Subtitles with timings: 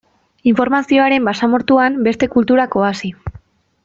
[0.51, 3.13] Informazioaren basamortuan, beste kulturak oasi.